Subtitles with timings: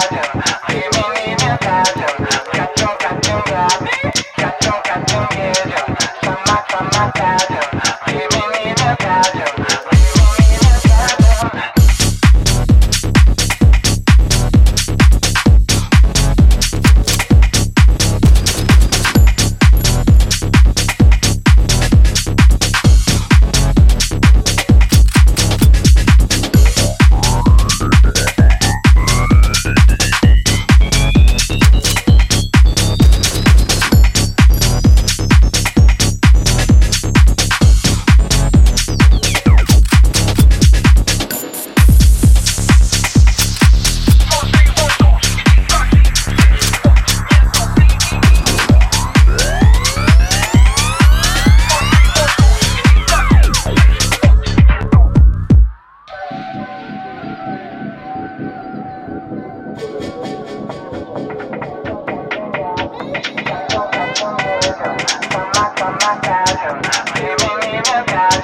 [0.00, 0.22] 가정
[1.60, 1.92] 가정
[2.98, 3.42] 가정
[4.36, 5.72] 가정 가정 예정
[6.22, 7.69] 삼막 삼막 가정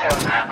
[0.09, 0.46] Thank you.